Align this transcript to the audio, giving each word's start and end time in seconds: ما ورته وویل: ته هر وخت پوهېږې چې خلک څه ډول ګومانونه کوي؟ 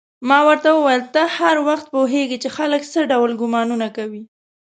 ما 0.29 0.39
ورته 0.47 0.69
وویل: 0.73 1.03
ته 1.15 1.21
هر 1.37 1.55
وخت 1.67 1.85
پوهېږې 1.93 2.37
چې 2.43 2.49
خلک 2.57 2.81
څه 2.93 2.99
ډول 3.11 3.31
ګومانونه 3.41 3.87
کوي؟ 3.97 4.21